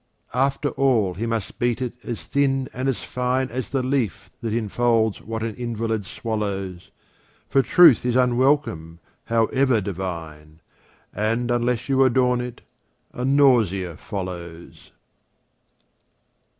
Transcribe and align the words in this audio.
After 0.33 0.69
all 0.69 1.13
he 1.13 1.27
must 1.27 1.59
beat 1.59 1.79
it 1.79 1.93
as 2.03 2.25
thin 2.25 2.67
and 2.73 2.89
as 2.89 3.03
fine 3.03 3.49
As 3.49 3.69
the 3.69 3.83
leaf 3.83 4.31
that 4.41 4.51
enfolds 4.51 5.21
what 5.21 5.43
an 5.43 5.53
invalid 5.53 6.05
swallows, 6.07 6.89
For 7.47 7.61
truth 7.61 8.03
is 8.03 8.15
unwelcome, 8.15 8.97
however 9.25 9.79
divine, 9.79 10.61
And 11.13 11.51
unless 11.51 11.87
you 11.87 12.03
adorn 12.03 12.41
it, 12.41 12.63
a 13.13 13.23
nausea 13.23 13.95
follows. 13.95 14.91